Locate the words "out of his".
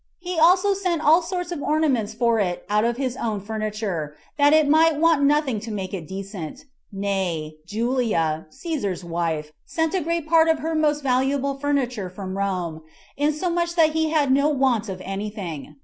2.67-3.15